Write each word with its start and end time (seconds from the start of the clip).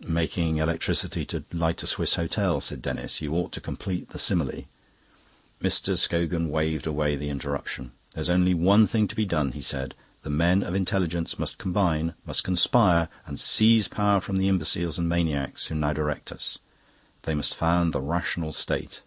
"Making 0.00 0.56
electricity 0.56 1.24
to 1.26 1.44
light 1.52 1.80
a 1.84 1.86
Swiss 1.86 2.16
hotel," 2.16 2.60
said 2.60 2.82
Denis. 2.82 3.20
"You 3.20 3.34
ought 3.36 3.52
to 3.52 3.60
complete 3.60 4.08
the 4.10 4.18
simile." 4.18 4.64
Mr. 5.62 5.96
Scogan 5.96 6.48
waved 6.50 6.88
away 6.88 7.14
the 7.14 7.28
interruption. 7.30 7.92
"There's 8.12 8.28
only 8.28 8.52
one 8.52 8.88
thing 8.88 9.06
to 9.06 9.14
be 9.14 9.24
done," 9.24 9.52
he 9.52 9.62
said. 9.62 9.94
"The 10.22 10.28
men 10.30 10.64
of 10.64 10.74
intelligence 10.74 11.38
must 11.38 11.58
combine, 11.58 12.14
must 12.24 12.42
conspire, 12.42 13.08
and 13.26 13.38
seize 13.38 13.86
power 13.86 14.18
from 14.20 14.38
the 14.38 14.48
imbeciles 14.48 14.98
and 14.98 15.08
maniacs 15.08 15.68
who 15.68 15.76
now 15.76 15.92
direct 15.92 16.32
us. 16.32 16.58
They 17.22 17.36
must 17.36 17.54
found 17.54 17.92
the 17.92 18.00
Rational 18.00 18.50
State." 18.52 19.02